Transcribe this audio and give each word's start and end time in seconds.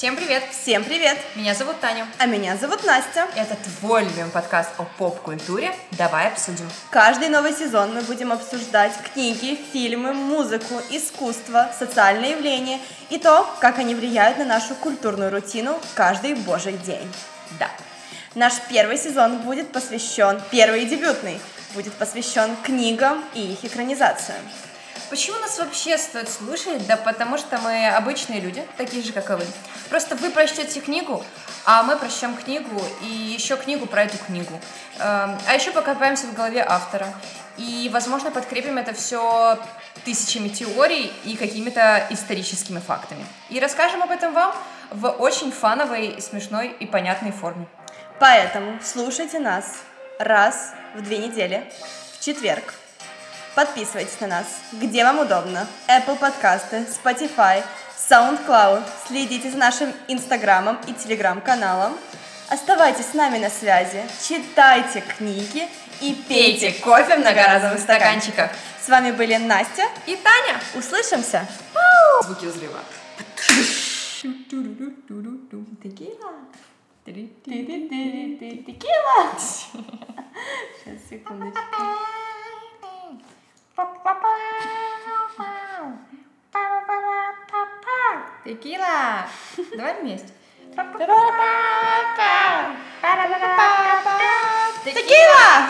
Всем 0.00 0.16
привет! 0.16 0.42
Всем 0.50 0.82
привет! 0.82 1.18
Меня 1.34 1.54
зовут 1.54 1.78
Таня. 1.80 2.06
А 2.16 2.24
меня 2.24 2.56
зовут 2.56 2.84
Настя. 2.84 3.28
Это 3.36 3.54
твой 3.54 4.02
любимый 4.02 4.30
подкаст 4.30 4.70
о 4.78 4.84
поп-культуре. 4.84 5.74
Давай 5.90 6.28
обсудим. 6.28 6.66
Каждый 6.88 7.28
новый 7.28 7.52
сезон 7.52 7.92
мы 7.92 8.00
будем 8.00 8.32
обсуждать 8.32 8.94
книги, 9.12 9.58
фильмы, 9.74 10.14
музыку, 10.14 10.80
искусство, 10.88 11.70
социальные 11.78 12.30
явления 12.30 12.80
и 13.10 13.18
то, 13.18 13.46
как 13.60 13.78
они 13.78 13.94
влияют 13.94 14.38
на 14.38 14.46
нашу 14.46 14.74
культурную 14.74 15.30
рутину 15.30 15.78
каждый 15.94 16.32
божий 16.32 16.78
день. 16.78 17.12
Да. 17.58 17.68
Наш 18.34 18.54
первый 18.70 18.96
сезон 18.96 19.42
будет 19.42 19.70
посвящен, 19.70 20.40
первый 20.50 20.84
и 20.84 20.86
дебютный, 20.86 21.38
будет 21.74 21.92
посвящен 21.92 22.56
книгам 22.62 23.22
и 23.34 23.52
их 23.52 23.66
экранизациям. 23.66 24.40
Почему 25.10 25.38
нас 25.40 25.58
вообще 25.58 25.98
стоит 25.98 26.28
слушать? 26.28 26.86
Да 26.86 26.96
потому 26.96 27.36
что 27.36 27.58
мы 27.58 27.88
обычные 27.88 28.40
люди, 28.40 28.64
такие 28.76 29.02
же, 29.02 29.12
как 29.12 29.28
и 29.30 29.34
вы. 29.34 29.44
Просто 29.88 30.14
вы 30.14 30.30
прочтете 30.30 30.80
книгу, 30.80 31.24
а 31.64 31.82
мы 31.82 31.96
прочтем 31.96 32.36
книгу 32.36 32.80
и 33.02 33.06
еще 33.06 33.56
книгу 33.56 33.86
про 33.86 34.04
эту 34.04 34.18
книгу. 34.18 34.54
Эм, 35.00 35.36
а 35.48 35.54
еще 35.54 35.72
покопаемся 35.72 36.28
в 36.28 36.34
голове 36.34 36.64
автора. 36.66 37.08
И, 37.56 37.90
возможно, 37.92 38.30
подкрепим 38.30 38.78
это 38.78 38.94
все 38.94 39.58
тысячами 40.04 40.48
теорий 40.48 41.12
и 41.24 41.36
какими-то 41.36 42.06
историческими 42.10 42.78
фактами. 42.78 43.26
И 43.48 43.58
расскажем 43.58 44.04
об 44.04 44.12
этом 44.12 44.32
вам 44.32 44.54
в 44.92 45.08
очень 45.08 45.50
фановой, 45.50 46.22
смешной 46.22 46.68
и 46.78 46.86
понятной 46.86 47.32
форме. 47.32 47.66
Поэтому 48.20 48.78
слушайте 48.80 49.40
нас 49.40 49.78
раз 50.20 50.72
в 50.94 51.02
две 51.02 51.18
недели, 51.18 51.68
в 52.12 52.24
четверг, 52.24 52.74
Подписывайтесь 53.60 54.18
на 54.20 54.26
нас, 54.26 54.46
где 54.72 55.04
вам 55.04 55.18
удобно. 55.18 55.68
Apple 55.86 56.16
подкасты, 56.16 56.86
Spotify, 56.88 57.62
SoundCloud. 58.08 58.82
Следите 59.06 59.50
за 59.50 59.58
нашим 59.58 59.92
инстаграмом 60.08 60.78
и 60.86 60.94
телеграм-каналом. 60.94 61.94
Оставайтесь 62.48 63.10
с 63.10 63.12
нами 63.12 63.36
на 63.36 63.50
связи, 63.50 64.02
читайте 64.26 65.02
книги 65.02 65.68
и 66.00 66.14
пейте 66.26 66.72
кофе 66.72 67.16
в 67.16 67.18
многоразовых 67.18 67.80
стаканчиках. 67.80 68.50
С 68.82 68.88
вами 68.88 69.10
были 69.10 69.36
Настя 69.36 69.84
и 70.06 70.16
Таня. 70.16 70.58
Услышимся. 70.74 71.46
Звуки 72.22 72.46
взрыва. 72.46 72.80
Текила. 75.82 76.32
Текила. 78.64 79.38
Сейчас, 79.38 81.10
секундочку. 81.10 81.89
Текила! 88.44 89.28
Давай 89.76 90.00
вместе. 90.00 90.28
Текила! 94.84 95.68